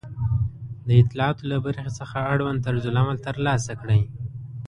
[0.87, 4.01] د اطلاعاتو له برخې څخه اړوند طرزالعمل ترلاسه کړئ